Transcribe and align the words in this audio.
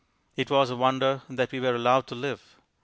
It 0.35 0.49
was 0.49 0.71
a 0.71 0.75
wonder 0.75 1.21
that 1.29 1.51
we 1.51 1.59
were 1.59 1.75
allowed 1.75 2.07
to 2.07 2.15
live. 2.15 2.55